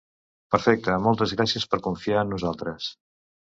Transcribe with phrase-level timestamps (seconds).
[0.53, 2.89] Perfecte, moltes gràcies per confiar en nosaltres.